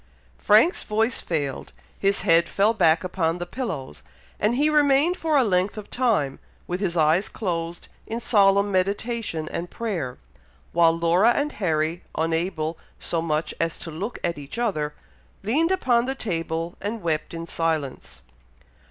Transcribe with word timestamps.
'"Frank's 0.39 0.81
voice 0.81 1.21
failed, 1.21 1.73
his 1.99 2.21
head 2.21 2.49
fell 2.49 2.73
back 2.73 3.03
upon 3.03 3.37
the 3.37 3.45
pillows, 3.45 4.01
and 4.39 4.55
he 4.55 4.67
remained 4.67 5.15
for 5.15 5.37
a 5.37 5.43
length 5.43 5.77
of 5.77 5.91
time, 5.91 6.39
with 6.65 6.79
his 6.79 6.97
eyes 6.97 7.29
closed 7.29 7.87
in 8.07 8.19
solemn 8.19 8.71
meditation 8.71 9.47
and 9.49 9.69
prayer, 9.69 10.17
while 10.73 10.91
Laura 10.91 11.29
and 11.33 11.51
Harry, 11.51 12.01
unable 12.17 12.79
so 12.99 13.21
much 13.21 13.53
as 13.59 13.77
to 13.77 13.91
look 13.91 14.17
at 14.23 14.39
each 14.39 14.57
other, 14.57 14.95
leaned 15.43 15.71
upon 15.71 16.07
the 16.07 16.15
table, 16.15 16.75
and 16.81 17.03
wept 17.03 17.31
in 17.31 17.45
silence. 17.45 18.23